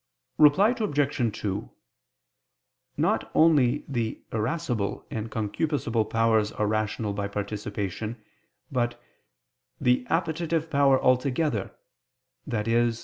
Reply 0.39 0.73
Obj. 0.75 1.37
2: 1.41 1.69
Not 2.97 3.29
only 3.35 3.85
the 3.87 4.19
irascible 4.31 5.05
and 5.11 5.29
concupiscible 5.29 6.09
powers 6.09 6.51
are 6.51 6.65
rational 6.65 7.13
by 7.13 7.27
participation 7.27 8.19
but 8.71 8.99
"the 9.79 10.07
appetitive 10.09 10.71
power 10.71 10.99
altogether," 10.99 11.75
i.e. 12.51 12.91